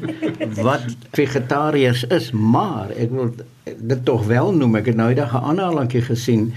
wat 0.67 0.91
vegetariërs 1.17 2.05
is, 2.11 2.33
maar 2.35 2.91
ek 2.99 3.15
wil 3.15 3.33
dit 3.71 4.05
tog 4.05 4.27
wel 4.27 4.51
noem. 4.59 4.81
Ek 4.83 4.91
het 4.91 4.99
nou 4.99 5.09
eendag 5.15 5.33
'n 5.33 5.47
aanhalingkie 5.55 6.03
gesien 6.11 6.51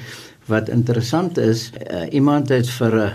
wat 0.50 0.70
interessant 0.70 1.38
is. 1.38 1.70
Uh, 1.78 2.10
iemand 2.12 2.50
het 2.50 2.70
vir 2.82 2.94
'n 2.96 3.12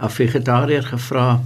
uh, 0.00 0.08
vegetariër 0.08 0.82
gevra 0.82 1.40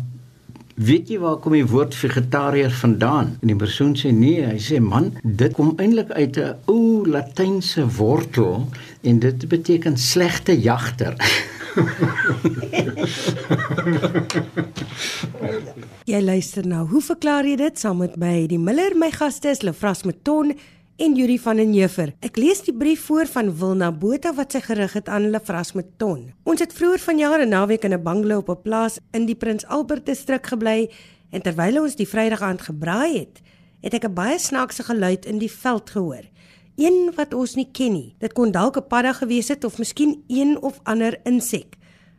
Weet 0.74 1.06
jy 1.12 1.20
waar 1.22 1.36
kom 1.38 1.52
die 1.54 1.66
woord 1.70 1.94
vegetariër 1.94 2.72
vandaan? 2.74 3.36
En 3.38 3.50
die 3.52 3.56
persoon 3.58 3.92
sê 3.94 4.10
nee, 4.10 4.42
hy 4.42 4.58
sê 4.58 4.80
man, 4.82 5.12
dit 5.22 5.52
kom 5.54 5.78
eintlik 5.78 6.10
uit 6.10 6.36
'n 6.38 6.56
ou 6.66 7.06
latynse 7.06 7.86
wortel 7.98 8.66
en 9.06 9.18
dit 9.22 9.48
beteken 9.48 9.96
slegte 9.96 10.50
jagter. 10.58 11.14
jy 16.12 16.20
luister 16.20 16.66
nou. 16.66 16.88
Hoe 16.90 17.02
verklaar 17.02 17.46
jy 17.46 17.56
dit 17.56 17.78
saam 17.78 17.98
met 18.02 18.16
my? 18.16 18.46
Die 18.46 18.58
Miller, 18.58 18.98
my 18.98 19.10
gaste 19.14 19.48
is 19.54 19.62
Lefras 19.62 20.02
Meton 20.02 20.58
en 20.96 21.14
Yuri 21.16 21.38
van 21.38 21.58
den 21.58 21.72
Heever. 21.74 22.12
Ek 22.22 22.36
lees 22.38 22.60
die 22.62 22.74
brief 22.74 23.06
voor 23.08 23.26
van 23.26 23.50
Wilna 23.58 23.90
Botha 23.90 24.30
wat 24.36 24.54
sy 24.54 24.60
gerig 24.62 24.92
het 24.94 25.08
aan 25.10 25.30
Lefras 25.32 25.72
Meton. 25.74 26.28
Ons 26.46 26.62
het 26.62 26.72
vroeër 26.72 27.02
vanjaar 27.02 27.42
'n 27.42 27.48
naweek 27.48 27.84
in 27.84 27.94
'n 27.94 28.02
bungalow 28.02 28.38
op 28.38 28.50
'n 28.50 28.62
plaas 28.62 28.98
in 29.12 29.26
die 29.26 29.34
Prins 29.34 29.66
Albert 29.66 30.06
distrik 30.06 30.46
gebly 30.46 30.90
en 31.30 31.42
terwyl 31.42 31.82
ons 31.82 31.96
die 31.96 32.06
Vrydag 32.08 32.42
aand 32.42 32.62
gebraai 32.62 33.18
het, 33.18 33.40
het 33.80 33.94
ek 33.94 34.04
'n 34.04 34.14
baie 34.14 34.38
snaakse 34.38 34.82
geluid 34.82 35.26
in 35.26 35.38
die 35.38 35.50
veld 35.50 35.90
gehoor. 35.90 36.24
Een 36.76 37.12
wat 37.16 37.34
ons 37.34 37.54
nie 37.54 37.68
ken 37.72 37.92
nie. 37.92 38.14
Dit 38.18 38.32
kon 38.32 38.50
dalk 38.50 38.76
'n 38.76 38.86
padda 38.88 39.12
gewees 39.12 39.48
het 39.48 39.64
of 39.64 39.78
miskien 39.78 40.24
een 40.28 40.62
of 40.62 40.80
ander 40.84 41.18
insek. 41.24 41.76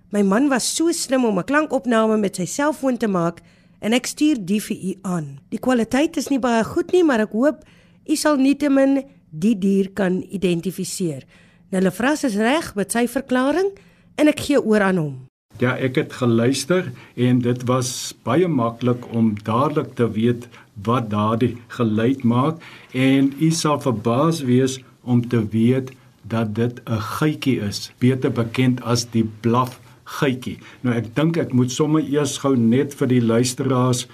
My 0.09 0.21
man 0.21 0.49
was 0.49 0.75
so 0.75 0.91
slim 0.91 1.25
om 1.25 1.39
'n 1.39 1.43
klankopname 1.43 2.17
met 2.17 2.35
sy 2.35 2.45
selfoon 2.45 2.97
te 2.97 3.07
maak 3.07 3.41
en 3.79 3.93
ek 3.93 4.05
stuur 4.05 4.45
die 4.45 4.61
vir 4.61 4.77
u 4.77 4.97
aan. 5.01 5.39
Die 5.49 5.59
kwaliteit 5.59 6.17
is 6.17 6.27
nie 6.27 6.39
baie 6.39 6.63
goed 6.63 6.91
nie, 6.91 7.03
maar 7.03 7.19
ek 7.19 7.31
hoop 7.31 7.63
u 8.05 8.15
sal 8.15 8.37
nietemin 8.37 9.03
die 9.29 9.55
dier 9.59 9.91
kan 9.93 10.21
identifiseer. 10.29 11.25
Nou 11.71 11.81
Lefras 11.83 12.23
is 12.23 12.37
reg 12.39 12.73
met 12.75 12.91
sy 12.91 13.07
verklaring 13.11 13.73
en 14.15 14.31
ek 14.31 14.45
gee 14.47 14.61
oor 14.61 14.85
aan 14.85 15.01
hom. 15.01 15.15
Ja, 15.59 15.77
ek 15.79 15.95
het 15.95 16.13
geluister 16.19 16.89
en 17.15 17.39
dit 17.43 17.61
was 17.69 17.89
baie 18.27 18.47
maklik 18.51 19.05
om 19.15 19.33
dadelik 19.47 19.93
te 19.95 20.07
weet 20.11 20.49
wat 20.83 21.07
daardie 21.13 21.55
geluid 21.77 22.25
maak 22.27 22.59
en 22.91 23.31
u 23.39 23.51
sal 23.55 23.79
verbaas 23.79 24.41
wees 24.43 24.81
om 25.03 25.23
te 25.31 25.39
weet 25.53 25.93
dat 26.27 26.55
dit 26.55 26.81
'n 26.89 26.99
geitjie 26.99 27.59
is, 27.61 27.91
beter 27.99 28.31
bekend 28.31 28.81
as 28.83 29.05
die 29.05 29.23
blaf 29.41 29.79
geitjie. 30.03 30.57
Nou 30.81 30.95
ek 30.95 31.15
dink 31.15 31.37
ek 31.37 31.53
moet 31.53 31.71
sommer 31.71 32.03
eers 32.03 32.37
gou 32.37 32.55
net 32.57 32.93
vir 32.93 33.07
die 33.07 33.21
luisteraars 33.21 34.07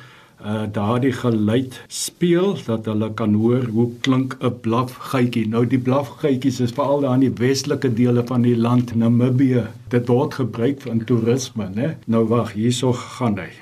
uh 0.46 0.66
daardie 0.74 1.14
geluid 1.14 1.82
speel 1.88 2.58
dat 2.66 2.86
hulle 2.86 3.12
kan 3.14 3.34
hoor 3.34 3.66
hoe 3.76 3.90
klink 4.02 4.38
'n 4.40 4.60
blaf 4.62 4.98
geitjie. 5.14 5.48
Nou 5.48 5.66
die 5.68 5.80
blaf 5.80 6.08
geitjies 6.24 6.60
is 6.60 6.72
veral 6.72 7.02
daar 7.02 7.14
in 7.14 7.28
die 7.28 7.48
westelike 7.48 7.94
dele 7.94 8.24
van 8.26 8.42
die 8.42 8.58
land 8.58 8.96
Namibië. 8.96 9.68
Dit 9.90 10.08
word 10.08 10.34
gebruik 10.34 10.82
vir 10.82 11.06
toerisme, 11.06 11.70
né? 11.76 11.98
Nou 12.06 12.26
wag, 12.28 12.54
hierso 12.54 12.94
gaan 12.94 13.38
hy. 13.38 13.61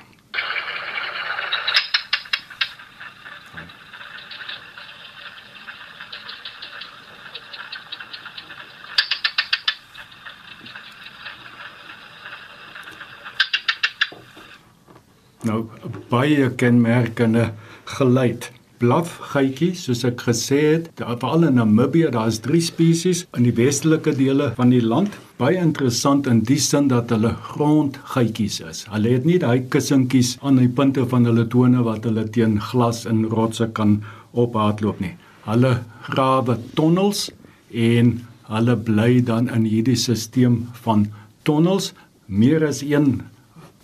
Nou 15.50 15.65
baie 16.12 16.50
kenmerkende 16.62 17.50
geluid. 17.98 18.51
Blaf 18.79 19.15
geitjie, 19.34 19.74
soos 19.75 20.06
ek 20.08 20.22
gesê 20.27 20.60
het, 20.63 20.86
veral 21.00 21.48
in 21.48 21.58
Namibië, 21.60 22.12
daar 22.13 22.29
is 22.32 22.38
3 22.46 22.62
spesies 22.63 23.25
in 23.36 23.48
die 23.48 23.56
westelike 23.58 24.13
dele 24.15 24.51
van 24.56 24.70
die 24.72 24.84
land. 24.84 25.18
Baie 25.41 25.58
interessant 25.60 26.29
in 26.32 26.44
die 26.48 26.60
sin 26.63 26.88
dat 26.91 27.12
hulle 27.12 27.34
grondgeitjies 27.50 28.60
is. 28.70 28.84
Hulle 28.94 29.15
het 29.18 29.25
nie 29.27 29.39
daai 29.41 29.65
kussentjies 29.74 30.36
aan 30.46 30.62
die 30.62 30.70
punte 30.70 31.03
van 31.12 31.27
hulle 31.27 31.48
tone 31.51 31.84
wat 31.88 32.06
hulle 32.08 32.27
teen 32.38 32.60
glas 32.70 33.03
en 33.10 33.25
rotse 33.34 33.68
kan 33.75 33.98
ophardloop 34.32 35.01
nie. 35.03 35.15
Hulle 35.50 35.79
grawe 36.08 36.60
tonnels 36.77 37.25
en 37.74 38.20
hulle 38.53 38.77
bly 38.86 39.12
dan 39.25 39.50
in 39.58 39.68
hierdie 39.68 39.98
stelsel 40.00 40.62
van 40.86 41.10
tonnels 41.44 41.91
meer 42.29 42.63
as 42.70 42.84
een 42.86 43.18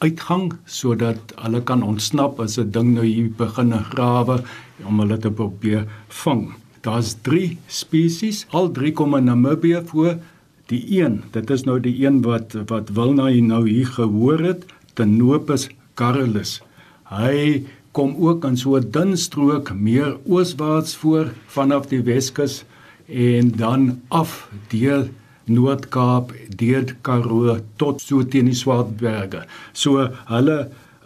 uitgang 0.06 0.54
sodat 0.70 1.34
hulle 1.42 1.62
kan 1.70 1.84
ontsnap 1.84 2.40
as 2.44 2.58
'n 2.60 2.72
ding 2.72 2.94
nou 2.94 3.06
hier 3.06 3.30
begin 3.38 3.74
grawe 3.92 4.38
om 4.86 5.00
hulle 5.00 5.18
te 5.18 5.32
probeer 5.32 5.88
vang. 6.24 6.54
Daar's 6.82 7.16
3 7.22 7.58
spesies, 7.68 8.46
al 8.52 8.72
drie 8.72 8.92
kom 8.92 9.16
in 9.18 9.26
Namibië 9.26 9.82
voor. 9.86 10.18
Die 10.70 10.84
een, 11.02 11.24
dit 11.32 11.50
is 11.50 11.64
nou 11.66 11.80
die 11.80 12.06
een 12.06 12.22
wat 12.22 12.54
wat 12.68 12.90
Wilna 12.90 13.30
nou 13.30 13.70
hier 13.70 13.88
gehoor 13.88 14.40
het, 14.40 14.66
Tenopus 14.94 15.70
carolus. 15.96 16.62
Hy 17.10 17.66
kom 17.92 18.16
ook 18.20 18.46
in 18.46 18.58
so 18.58 18.78
'n 18.78 18.92
dun 18.92 19.18
strook 19.18 19.74
meer 19.74 20.18
ooswaarts 20.26 20.96
voor 20.96 21.34
vanaf 21.48 21.88
die 21.88 22.02
Weskus 22.02 22.64
en 23.08 23.52
dan 23.52 24.02
af 24.10 24.50
deur 24.68 25.10
Noord-Kaap, 25.46 26.32
deur 26.58 26.96
Karoo 27.06 27.60
tot 27.82 28.02
so 28.02 28.24
teen 28.24 28.50
die 28.50 28.58
Swartberge. 28.58 29.46
So 29.74 30.08
hulle 30.32 30.58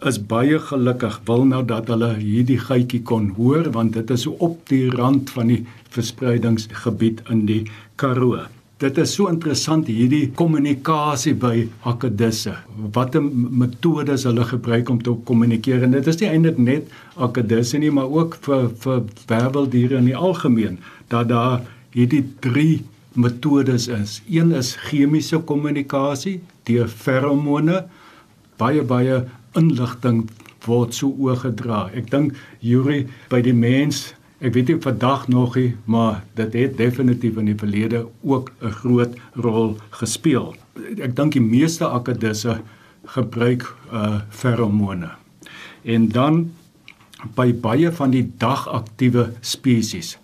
is 0.08 0.20
baie 0.30 0.58
gelukkig 0.70 1.18
wil 1.28 1.44
nou 1.48 1.60
dat 1.68 1.90
hulle 1.92 2.14
hierdie 2.16 2.60
geitjie 2.60 3.02
kon 3.04 3.28
hoor 3.36 3.68
want 3.74 3.98
dit 3.98 4.14
is 4.14 4.24
op 4.30 4.62
die 4.72 4.86
rand 4.94 5.32
van 5.34 5.52
die 5.52 5.60
verspreidingsgebied 5.92 7.20
in 7.34 7.44
die 7.50 7.60
Karoo. 8.00 8.46
Dit 8.80 8.96
is 8.96 9.12
so 9.12 9.28
interessant 9.28 9.90
hierdie 9.92 10.30
kommunikasie 10.32 11.34
by 11.36 11.66
akedisse. 11.90 12.54
Watter 12.94 13.20
metodes 13.20 14.24
hulle 14.24 14.46
gebruik 14.48 14.88
om 14.88 15.02
te 15.04 15.12
kommunikeer 15.28 15.84
en 15.84 15.92
dit 15.92 16.08
is 16.08 16.20
nie 16.22 16.30
eintlik 16.30 16.62
net 16.64 16.94
akedisse 17.20 17.76
nie, 17.82 17.92
maar 17.92 18.08
ook 18.08 18.38
vir 18.46 18.70
vir 18.80 19.02
werveldiere 19.28 20.00
in 20.00 20.08
die 20.08 20.16
algemeen 20.16 20.80
dat 21.12 21.28
daar 21.28 21.60
hierdie 21.92 22.24
3 22.46 22.70
metodes 23.14 23.88
is. 23.88 24.20
Een 24.30 24.52
is 24.52 24.76
chemiese 24.76 25.38
kommunikasie 25.38 26.40
deur 26.68 26.88
feromone. 26.88 27.84
Baie 28.60 28.82
baie 28.82 29.24
inligting 29.58 30.28
word 30.66 30.94
so 30.94 31.10
oorgedra. 31.18 31.88
Ek 31.96 32.10
dink 32.12 32.36
Yuri 32.64 33.06
by 33.32 33.40
die 33.44 33.56
mens, 33.56 34.10
ek 34.40 34.54
weet 34.56 34.72
nie 34.72 34.80
vandag 34.80 35.26
nog 35.32 35.56
nie, 35.58 35.74
maar 35.84 36.22
dit 36.38 36.54
het 36.56 36.76
definitief 36.78 37.38
in 37.40 37.50
die 37.50 37.58
verlede 37.58 38.06
ook 38.22 38.52
'n 38.60 38.70
groot 38.82 39.16
rol 39.34 39.78
gespeel. 39.90 40.54
Ek 40.98 41.16
dink 41.16 41.32
die 41.32 41.44
meeste 41.44 41.84
akedisse 41.84 42.60
gebruik 43.04 43.64
uh 43.92 44.20
feromone. 44.28 45.10
En 45.84 46.08
dan 46.08 46.52
by 47.36 47.52
baie 47.52 47.92
van 47.92 48.10
die 48.10 48.32
dagaktiewe 48.38 49.32
spesies 49.40 50.18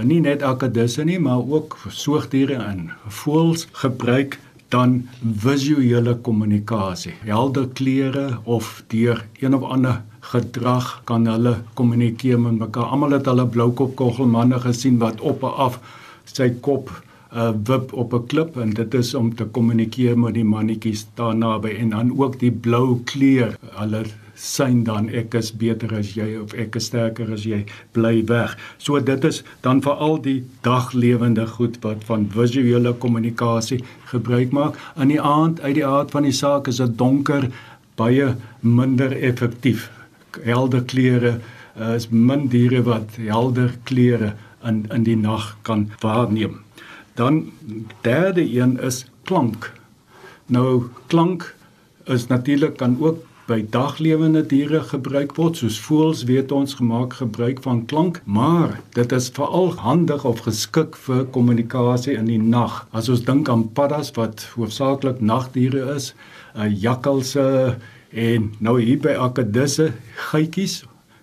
nie 0.00 0.20
net 0.20 0.42
akedisse 0.42 1.04
nie, 1.04 1.18
maar 1.20 1.42
ook 1.44 1.76
soogdiere 1.88 2.56
en 2.64 2.90
voëls 3.08 3.66
gebruik 3.84 4.38
dan 4.72 5.02
visuele 5.20 6.14
kommunikasie. 6.24 7.12
Helder 7.28 7.68
kleure 7.76 8.38
of 8.44 8.82
deur 8.88 9.20
een 9.40 9.54
of 9.54 9.62
ander 9.62 10.00
gedrag 10.32 11.00
kan 11.04 11.26
hulle 11.26 11.56
kommunikeer 11.74 12.40
met 12.40 12.58
mekaar. 12.58 12.88
Almal 12.94 13.18
het 13.18 13.28
hulle 13.28 13.46
bloukop 13.46 13.96
kogelmanne 14.00 14.60
gesien 14.64 14.98
wat 15.02 15.20
op 15.20 15.44
en 15.44 15.58
af 15.66 15.80
sy 16.24 16.52
kop 16.64 16.92
uh 17.32 17.50
wip 17.68 17.92
op 17.96 18.12
'n 18.14 18.26
klip 18.28 18.56
en 18.56 18.70
dit 18.70 18.94
is 18.94 19.14
om 19.14 19.34
te 19.34 19.44
kommunikeer 19.44 20.18
met 20.18 20.34
die 20.34 20.44
mannetjies 20.44 21.06
daar 21.14 21.36
naby 21.36 21.68
en 21.68 21.88
dan 21.88 22.18
ook 22.18 22.38
die 22.40 22.50
blou 22.50 23.00
kleur. 23.04 23.56
Hulle 23.76 24.04
sien 24.42 24.82
dan 24.84 25.06
ek 25.14 25.36
is 25.38 25.52
beter 25.54 25.92
as 25.94 26.16
jy 26.16 26.32
of 26.40 26.54
ek 26.58 26.76
is 26.80 26.88
sterker 26.90 27.30
as 27.34 27.44
jy 27.46 27.60
bly 27.94 28.24
weg. 28.26 28.56
So 28.82 28.98
dit 28.98 29.24
is 29.28 29.42
dan 29.62 29.82
vir 29.84 30.02
al 30.06 30.18
die 30.24 30.40
daglewende 30.66 31.46
goed 31.54 31.78
wat 31.86 32.02
van 32.08 32.26
visuele 32.34 32.94
kommunikasie 33.04 33.82
gebruik 34.10 34.50
maak. 34.50 34.78
In 34.98 35.14
die 35.14 35.20
aand 35.20 35.62
uit 35.62 35.76
die 35.78 35.86
aard 35.86 36.10
van 36.10 36.26
die 36.26 36.34
saak 36.34 36.70
is 36.72 36.82
dit 36.82 36.98
donker 36.98 37.48
baie 38.00 38.32
minder 38.60 39.14
effektief. 39.14 39.86
Helder 40.42 40.82
kleure 40.90 41.36
uh, 41.78 41.94
is 41.94 42.10
min 42.10 42.48
diere 42.50 42.82
wat 42.88 43.18
helder 43.22 43.76
kleure 43.86 44.34
in 44.66 44.84
in 44.90 45.06
die 45.06 45.18
nag 45.18 45.52
kan 45.62 45.90
waarneem. 46.02 46.58
Dan 47.14 47.44
derde 48.02 48.42
een 48.42 48.78
is 48.80 49.04
klank. 49.30 49.70
Nou 50.46 50.88
klank 51.06 51.52
is 52.10 52.26
natuurlik 52.26 52.76
kan 52.76 52.96
ook 52.98 53.22
by 53.52 53.60
daglewende 53.68 54.40
diere 54.48 54.78
gebruik 54.88 55.34
word 55.36 55.58
soos 55.60 55.76
voëls 55.84 56.22
weet 56.28 56.52
ons 56.56 56.72
gemaak 56.78 57.18
gebruik 57.18 57.58
van 57.64 57.82
klank 57.90 58.20
maar 58.24 58.78
dit 58.96 59.12
is 59.12 59.28
veral 59.36 59.74
handig 59.82 60.24
of 60.28 60.40
geskik 60.46 60.96
vir 61.04 61.26
kommunikasie 61.34 62.14
in 62.16 62.30
die 62.30 62.40
nag. 62.40 62.78
As 62.96 63.10
ons 63.12 63.24
dink 63.28 63.50
aan 63.52 63.66
paddas 63.76 64.14
wat 64.16 64.46
hoofsaaklik 64.54 65.20
nagdiere 65.20 65.84
is 65.96 66.14
uh, 66.56 66.64
jakkalse 66.64 67.44
en 68.12 68.48
nou 68.64 68.78
hier 68.80 69.02
by 69.04 69.18
akedisse 69.26 69.90
geitjies 70.30 70.80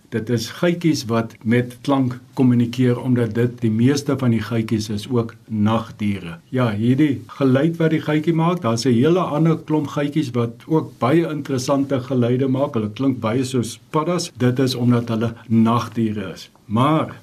Dit 0.10 0.30
is 0.34 0.48
geitjies 0.58 1.04
wat 1.06 1.36
met 1.46 1.76
klank 1.86 2.16
kommunikeer 2.34 2.98
omdat 2.98 3.36
dit 3.38 3.60
die 3.62 3.70
meeste 3.70 4.16
van 4.18 4.34
die 4.34 4.42
geitjies 4.42 4.88
is 4.90 5.06
ook 5.10 5.36
nagdiere. 5.46 6.40
Ja, 6.50 6.72
hierdie 6.74 7.22
geluid 7.38 7.78
wat 7.78 7.94
die 7.94 8.02
geitjie 8.02 8.34
maak, 8.34 8.62
daar's 8.62 8.86
'n 8.86 8.96
hele 8.96 9.20
ander 9.20 9.58
klomp 9.58 9.88
geitjies 9.94 10.32
wat 10.34 10.66
ook 10.66 10.98
baie 10.98 11.30
interessante 11.30 12.00
geluide 12.00 12.48
maak. 12.48 12.74
Hulle 12.74 12.90
klink 12.90 13.20
baie 13.20 13.44
soos 13.44 13.80
paddas. 13.90 14.32
Dit 14.38 14.60
is 14.60 14.76
omdat 14.76 15.10
hulle 15.10 15.34
nagdiere 15.48 16.34
is. 16.34 16.50
Maar 16.66 17.16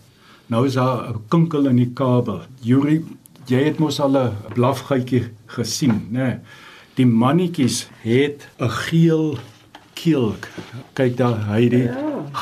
nou 0.46 0.66
is 0.66 0.74
daar 0.74 1.10
'n 1.10 1.20
kinkel 1.28 1.66
in 1.66 1.76
die 1.76 1.90
kabel. 1.94 2.40
Yuri, 2.60 3.04
jy 3.46 3.64
het 3.64 3.78
mos 3.78 4.00
al 4.00 4.16
'n 4.16 4.32
blafgeitjie 4.54 5.24
gesien, 5.46 6.06
né? 6.10 6.18
Nee. 6.18 6.38
Die 6.94 7.06
mannetjies 7.06 7.88
het 8.02 8.48
'n 8.58 8.70
geel 8.70 9.38
keel. 9.98 10.34
Kyk 10.98 11.16
daar, 11.18 11.40
hy 11.50 11.66
die 11.72 11.86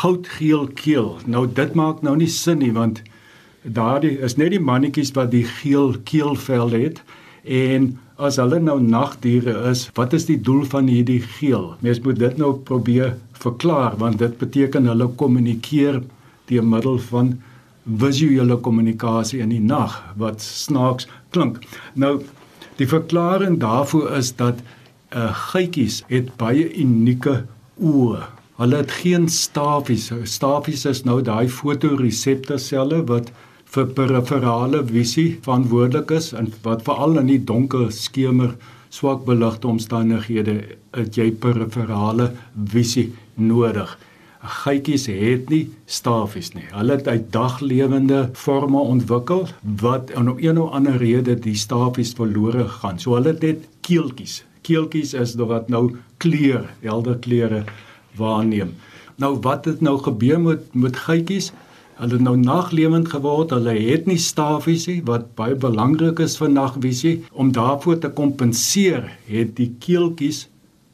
goudgeel 0.03 0.69
keel. 0.79 1.11
Nou 1.31 1.47
dit 1.47 1.75
maak 1.79 2.03
nou 2.03 2.17
nie 2.19 2.31
sin 2.31 2.61
nie 2.63 2.73
want 2.75 3.03
daardie 3.65 4.19
is 4.27 4.37
net 4.37 4.53
die 4.53 4.61
mannetjies 4.61 5.15
wat 5.17 5.31
die 5.33 5.47
geel 5.49 5.95
keelvel 6.05 6.75
het 6.75 7.01
en 7.45 7.95
as 8.21 8.37
hulle 8.39 8.61
nou 8.63 8.77
nagdiere 8.83 9.55
is, 9.71 9.89
wat 9.97 10.13
is 10.15 10.29
die 10.29 10.39
doel 10.39 10.63
van 10.71 10.87
hierdie 10.91 11.23
geel? 11.39 11.73
Mens 11.83 12.03
moet 12.05 12.21
dit 12.21 12.37
nou 12.39 12.53
probeer 12.69 13.17
verklaar 13.43 13.97
want 13.99 14.21
dit 14.23 14.37
beteken 14.39 14.87
hulle 14.91 15.09
kommunikeer 15.21 16.03
deur 16.51 16.69
middel 16.75 17.01
van 17.09 17.35
visuele 17.85 18.57
kommunikasie 18.65 19.43
in 19.45 19.53
die 19.53 19.63
nag 19.63 19.97
wat 20.21 20.45
snaaks 20.45 21.09
klink. 21.35 21.61
Nou 21.95 22.21
die 22.79 22.89
verklaring 22.91 23.59
daarvoor 23.63 24.15
is 24.19 24.33
dat 24.37 24.63
uh, 25.15 25.31
geitjies 25.51 26.03
het 26.11 26.35
baie 26.41 26.67
unieke 26.75 27.45
oë. 27.81 28.23
Hulle 28.59 28.83
het 28.85 28.93
geen 29.01 29.27
stafies. 29.29 30.11
Stafies 30.31 30.85
is 30.87 31.03
nou 31.07 31.19
daai 31.27 31.49
fotoreseptorselle 31.51 33.03
wat 33.09 33.33
vir 33.75 33.91
periferale 33.97 34.85
visie 34.87 35.29
verantwoordelik 35.43 36.13
is 36.15 36.31
en 36.39 36.53
wat 36.63 36.85
veral 36.87 37.19
in 37.23 37.33
die 37.33 37.41
donker 37.43 37.91
skemer 37.93 38.55
swak 38.95 39.25
beligte 39.27 39.67
omstandighede 39.67 40.55
het 40.95 41.19
jy 41.19 41.33
periferale 41.43 42.31
visie 42.71 43.09
nodig. 43.35 43.97
Geitjies 44.63 45.09
het 45.09 45.49
nie 45.51 45.65
stafies 45.89 46.53
nie. 46.55 46.67
Hulle 46.71 46.99
het 47.01 47.09
uit 47.09 47.31
daglewende 47.33 48.29
forme 48.39 48.83
ontwikkel 48.95 49.49
wat 49.83 50.13
om 50.21 50.35
een 50.39 50.61
of 50.61 50.75
ander 50.77 51.01
rede 51.01 51.35
die 51.35 51.57
stafies 51.59 52.13
verlore 52.15 52.69
gaan. 52.79 53.01
So 53.01 53.17
hulle 53.17 53.33
het 53.35 53.43
net 53.43 53.71
keeltjies. 53.81 54.43
Keeltjies 54.65 55.13
is 55.15 55.35
wat 55.37 55.69
nou 55.69 55.97
kleur, 56.19 56.65
helder 56.81 57.19
kleure 57.21 57.65
waarneem. 58.17 58.75
Nou 59.21 59.37
wat 59.45 59.69
het 59.69 59.81
nou 59.85 59.99
gebeur 60.03 60.41
met 60.41 60.75
met 60.75 60.97
geitjies? 60.97 61.53
Hulle 62.01 62.19
nou 62.19 62.37
naglewend 62.37 63.09
geword. 63.13 63.53
Hulle 63.55 63.77
het 63.79 64.09
nie 64.11 64.19
stafies 64.19 64.89
nie 64.91 65.01
wat 65.07 65.35
baie 65.39 65.55
belangrik 65.55 66.19
is 66.25 66.39
vir 66.41 66.51
nagvisie 66.51 67.15
om 67.33 67.53
daarvoor 67.53 68.01
te 68.03 68.11
kompenseer, 68.11 69.07
het 69.29 69.55
die 69.57 69.71
keeltjies 69.79 70.49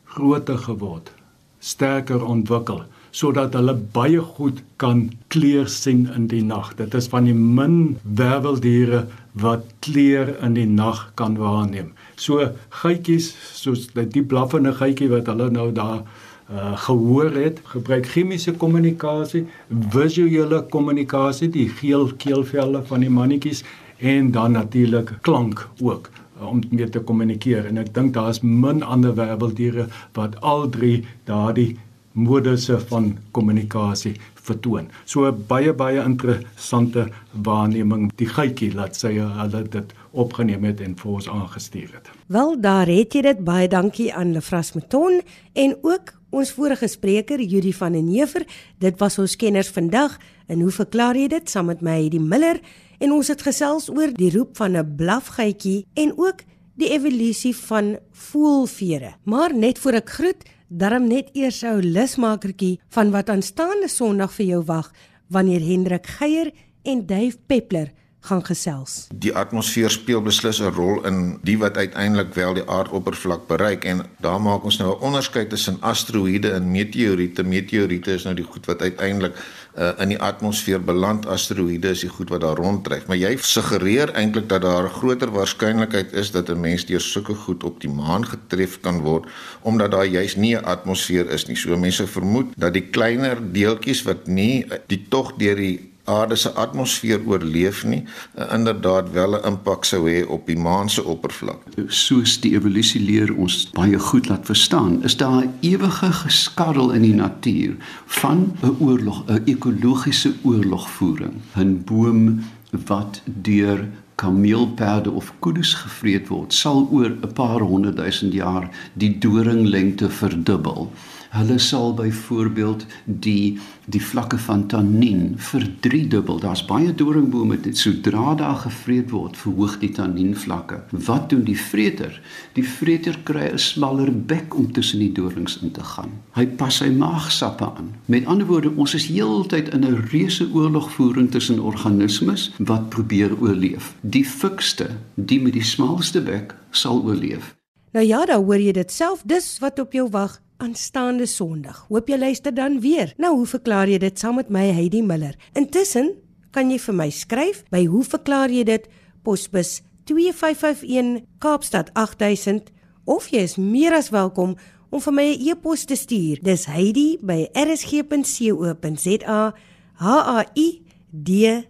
groter 0.05 0.59
geword, 0.59 1.13
sterker 1.61 2.25
ontwikkel 2.25 2.85
sodat 3.11 3.55
hulle 3.59 3.75
baie 3.95 4.21
goed 4.37 4.63
kan 4.83 5.09
kleur 5.29 5.69
sien 5.69 6.07
in 6.15 6.29
die 6.31 6.43
nag. 6.47 6.75
Dit 6.79 6.95
is 6.95 7.09
van 7.11 7.27
die 7.29 7.35
min 7.35 7.97
werveldiere 8.03 9.05
wat 9.33 9.67
kleur 9.85 10.35
in 10.43 10.55
die 10.59 10.67
nag 10.67 11.11
kan 11.19 11.37
waarneem. 11.39 11.93
So 12.17 12.51
geitjies 12.83 13.33
soos 13.57 13.89
die 13.95 14.23
blaffende 14.23 14.75
geitjie 14.79 15.11
wat 15.13 15.31
hulle 15.31 15.51
nou 15.51 15.71
daar 15.75 16.03
uh, 16.51 16.77
gehoor 16.87 17.31
het, 17.35 17.61
gebruik 17.73 18.09
chemiese 18.11 18.53
kommunikasie, 18.53 19.45
visuele 19.69 20.63
kommunikasie, 20.71 21.51
die 21.51 21.69
geel 21.81 22.11
keelvelle 22.19 22.83
van 22.89 23.07
die 23.07 23.13
mannetjies 23.13 23.63
en 24.01 24.33
dan 24.35 24.53
natuurlik 24.59 25.13
klank 25.23 25.67
ook 25.81 26.11
uh, 26.11 26.49
om 26.49 26.63
mee 26.71 26.89
te 26.89 27.01
kommunikeer 27.01 27.69
en 27.71 27.79
ek 27.83 27.93
dink 27.95 28.15
daar's 28.17 28.43
min 28.43 28.83
ander 28.83 29.15
werveldiere 29.15 29.87
wat 30.19 30.39
al 30.41 30.69
drie 30.73 31.05
daardie 31.29 31.77
modusse 32.21 32.79
van 32.91 33.15
kommunikasie 33.37 34.15
vertoon. 34.51 34.89
So 35.05 35.31
baie 35.33 35.73
baie 35.77 36.03
interessante 36.05 37.09
waarneming 37.33 38.11
die 38.21 38.29
geitjie 38.29 38.73
laat 38.75 38.99
sy 38.99 39.17
hulle 39.21 39.63
dit 39.73 39.93
opgeneem 40.11 40.65
het 40.69 40.81
en 40.85 40.97
vir 40.99 41.13
ons 41.17 41.29
aangestuur 41.31 41.91
het. 41.95 42.11
Wel 42.33 42.57
daar 42.61 42.91
het 42.91 43.15
jy 43.15 43.25
dit 43.29 43.45
baie 43.47 43.69
dankie 43.71 44.11
aan 44.15 44.35
Lefras 44.35 44.75
Meton 44.75 45.21
en 45.55 45.77
ook 45.83 46.15
ons 46.31 46.53
vorige 46.55 46.89
spreker 46.89 47.43
Judy 47.43 47.73
van 47.75 47.97
den 47.99 48.11
Heever. 48.11 48.47
Dit 48.79 49.01
was 49.03 49.19
ons 49.19 49.37
kenners 49.37 49.71
vandag 49.75 50.19
en 50.51 50.63
hoe 50.63 50.75
verklaar 50.75 51.19
jy 51.19 51.29
dit 51.31 51.51
saam 51.51 51.71
met 51.71 51.83
my 51.83 51.99
die 52.11 52.23
Miller 52.23 52.61
en 53.01 53.15
ons 53.17 53.31
het 53.33 53.43
gesels 53.43 53.89
oor 53.91 54.13
die 54.15 54.31
roep 54.35 54.57
van 54.57 54.77
'n 54.77 54.97
blafgeitjie 54.97 55.87
en 55.95 56.13
ook 56.17 56.45
die 56.77 56.91
evolusie 56.91 57.57
van 57.57 57.99
voelvere. 58.13 59.15
Maar 59.25 59.55
net 59.55 59.79
voor 59.79 59.93
ek 60.01 60.11
groet 60.11 60.45
darm 60.71 61.09
net 61.09 61.31
eers 61.35 61.65
'n 61.65 61.83
lusmakertjie 61.83 62.79
van 62.95 63.11
wat 63.11 63.29
aanstaande 63.29 63.89
Sondag 63.89 64.33
vir 64.33 64.47
jou 64.47 64.63
wag 64.65 64.93
wanneer 65.29 65.61
Hendrik 65.61 66.07
Geier 66.07 66.53
en 66.83 67.07
Dave 67.07 67.39
Peppler 67.47 67.91
gaan 68.21 68.43
gesels. 68.45 69.07
Die 69.15 69.33
atmosfeer 69.37 69.91
speel 69.91 70.23
beslis 70.23 70.61
'n 70.61 70.73
rol 70.77 71.05
in 71.07 71.39
die 71.43 71.59
wat 71.59 71.77
uiteindelik 71.77 72.35
wel 72.35 72.55
die 72.55 72.69
aardoppervlak 72.69 73.47
bereik 73.47 73.85
en 73.85 74.03
daar 74.21 74.41
maak 74.41 74.65
ons 74.65 74.79
nou 74.79 74.91
'n 74.97 75.01
onderskeid 75.01 75.49
tussen 75.51 75.81
asteroïde 75.81 76.51
en 76.51 76.71
meteoriete. 76.71 77.43
Meteoriete 77.43 78.13
is 78.13 78.25
nou 78.25 78.35
die 78.35 78.45
goed 78.45 78.67
wat 78.67 78.81
uiteindelik 78.81 79.35
uh, 79.79 79.91
in 79.99 80.09
die 80.09 80.19
atmosfeer 80.19 80.85
beland. 80.85 81.27
Asteroïde 81.27 81.89
is 81.89 82.01
die 82.01 82.09
goed 82.09 82.29
wat 82.29 82.41
daar 82.41 82.57
ronddryf. 82.57 83.07
Maar 83.07 83.17
jy 83.17 83.37
suggereer 83.37 84.13
eintlik 84.13 84.49
dat 84.49 84.63
daar 84.63 84.85
'n 84.85 84.97
groter 85.01 85.31
waarskynlikheid 85.31 86.13
is 86.13 86.31
dat 86.31 86.49
'n 86.49 86.61
mens 86.61 86.87
deur 86.87 87.01
sulke 87.01 87.35
goed 87.35 87.65
op 87.65 87.81
die 87.81 87.91
maan 87.91 88.27
getref 88.27 88.81
kan 88.81 89.01
word 89.01 89.29
omdat 89.63 89.91
daar 89.91 90.07
juis 90.07 90.37
nie 90.37 90.57
'n 90.57 90.65
atmosfeer 90.65 91.31
is 91.31 91.47
nie. 91.47 91.57
So 91.57 91.77
mense 91.77 92.07
vermoed 92.07 92.47
dat 92.57 92.73
die 92.73 92.89
kleiner 92.91 93.53
deeltjies 93.53 94.03
wat 94.03 94.27
nie 94.27 94.67
die 94.87 95.07
tog 95.09 95.33
deur 95.37 95.57
die 95.57 95.90
aarde 96.11 96.37
se 96.37 96.53
atmosfeer 96.65 97.21
oorleef 97.27 97.85
nie, 97.85 98.03
uh, 98.03 98.49
inderdaad 98.57 99.13
wel 99.17 99.37
'n 99.39 99.47
impak 99.53 99.85
sou 99.85 100.03
hê 100.11 100.27
op 100.27 100.47
die 100.47 100.59
maan 100.59 100.91
se 100.91 101.05
oppervlak. 101.05 101.63
Soos 101.87 102.41
die 102.41 102.55
evolusie 102.59 103.01
leer 103.01 103.35
ons 103.37 103.71
baie 103.79 103.99
goed 103.99 104.29
laat 104.29 104.47
verstaan, 104.47 105.03
is 105.05 105.17
daar 105.17 105.43
'n 105.45 105.55
ewige 105.61 106.13
geskarrel 106.13 106.91
in 106.91 107.03
die 107.03 107.15
natuur 107.15 107.77
van 108.07 108.53
'n 108.63 108.77
oorlog, 108.79 109.25
'n 109.27 109.43
ekologiese 109.45 110.33
oorlogvoering. 110.43 111.35
'n 111.57 111.83
Boom 111.85 112.41
wat 112.87 113.23
deur 113.25 113.89
kameelperde 114.21 115.11
of 115.11 115.33
kuddes 115.39 115.75
gevreet 115.75 116.29
word, 116.29 116.53
sal 116.53 116.89
oor 116.93 117.11
'n 117.11 117.33
paar 117.33 117.61
honderd 117.61 117.97
duisend 117.97 118.33
jaar 118.33 118.69
die 118.93 119.19
doringlengte 119.19 120.11
verdubbel. 120.11 120.93
Hulle 121.31 121.59
sal 121.59 121.95
byvoorbeeld 121.95 122.87
die 123.05 123.59
die 123.91 124.03
vlakke 124.03 124.39
van 124.39 124.67
tannien 124.67 125.35
verdriedubbel. 125.39 126.39
Daar's 126.43 126.65
baie 126.67 126.95
doringbome 126.95 127.61
dit 127.61 127.79
sodra 127.79 128.35
daar 128.39 128.57
gevreet 128.65 129.11
word, 129.11 129.39
verhoog 129.39 129.77
die 129.83 129.91
tannienvlakke. 129.95 130.81
Wat 130.91 131.29
doen 131.31 131.43
die 131.47 131.59
vreter? 131.59 132.21
Die 132.59 132.67
vreter 132.67 133.19
kry 133.23 133.47
'n 133.53 133.59
smaller 133.59 134.11
bek 134.13 134.55
om 134.55 134.73
tussen 134.73 134.99
die 134.99 135.13
dorings 135.13 135.59
in 135.63 135.71
te 135.71 135.85
gaan. 135.85 136.11
Hy 136.35 136.47
pas 136.47 136.77
sy 136.77 136.91
maagsappe 136.91 137.65
aan. 137.65 137.95
Met 138.05 138.27
ander 138.27 138.47
woorde, 138.47 138.77
ons 138.77 138.95
is 138.95 139.07
heeltyd 139.07 139.75
in 139.75 139.85
'n 139.85 140.07
reuse 140.11 140.49
oorlogvoering 140.53 141.31
tussen 141.31 141.61
organismes 141.61 142.53
wat 142.59 142.89
probeer 142.89 143.41
oorleef. 143.41 143.95
Die 144.01 144.25
fikste, 144.25 144.91
die 145.15 145.41
met 145.41 145.53
die 145.53 145.65
smalste 145.65 146.21
bek, 146.21 146.55
sal 146.71 147.03
oorleef. 147.03 147.55
Nou 147.93 148.07
ja, 148.07 148.25
dan 148.25 148.45
hoor 148.45 148.59
jy 148.59 148.73
dit 148.73 148.93
self, 148.93 149.23
dis 149.25 149.59
wat 149.59 149.79
op 149.79 149.93
jou 149.93 150.09
wag 150.11 150.41
aanstaande 150.61 151.27
Sondag. 151.27 151.85
Hoop 151.89 152.09
jy 152.09 152.19
luister 152.19 152.55
dan 152.55 152.81
weer. 152.81 153.15
Nou, 153.17 153.37
hoe 153.37 153.47
verklaar 153.47 153.89
jy 153.89 153.99
dit 153.99 154.19
saam 154.19 154.37
met 154.41 154.51
my 154.53 154.67
Heidi 154.77 155.03
Miller? 155.03 155.37
Intussen 155.57 156.13
kan 156.55 156.71
jy 156.71 156.79
vir 156.83 156.97
my 156.97 157.09
skryf 157.15 157.63
by 157.73 157.85
hoe 157.89 158.03
verklaar 158.05 158.53
jy 158.53 158.65
dit 158.69 158.89
posbus 159.25 159.81
2551 160.11 161.25
Kaapstad 161.43 161.93
8000 161.95 162.71
of 163.09 163.31
jy 163.33 163.45
is 163.47 163.57
meer 163.57 163.97
as 163.97 164.13
welkom 164.15 164.57
om 164.91 165.01
vir 165.01 165.15
my 165.15 165.27
'n 165.31 165.41
e-pos 165.49 165.85
te 165.85 165.97
stuur. 165.97 166.43
Dis 166.43 166.67
Heidi 166.67 167.19
by 167.23 167.49
rsg.co.za. 167.55 169.55
H 169.95 170.07
A 170.07 170.45
I 170.55 170.83
D 171.11 171.29
E 171.47 171.65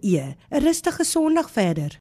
E. 0.00 0.34
'n 0.50 0.62
Rustige 0.62 1.04
Sondag 1.04 1.50
verder. 1.50 1.98